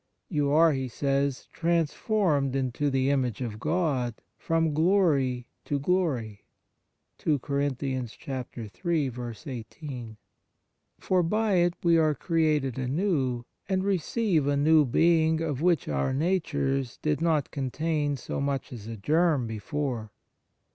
[0.29, 6.41] You are," he says," transformed into the image of God, from glory to glory";
[7.23, 7.69] L for
[11.21, 16.97] by it we are created anew, and receive a new being of which our natures
[17.03, 20.09] did not contain so much as a germ before.